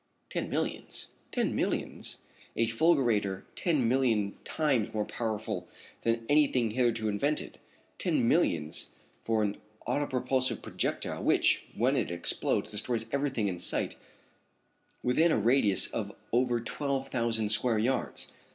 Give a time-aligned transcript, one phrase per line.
[0.31, 1.09] "Ten millions!
[1.31, 2.17] Ten millions!
[2.55, 5.67] A fulgurator ten million times more powerful
[6.01, 7.59] than anything hitherto invented!
[7.99, 8.89] Ten millions
[9.23, 13.95] for an autopropulsive projectile which, when it explodes, destroys everything in sight
[15.03, 18.31] within a radius of over twelve thousand square yards!